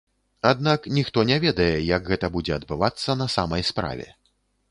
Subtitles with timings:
[0.51, 4.07] Аднак ніхто не ведае, як гэта будзе адбывацца на самай справе.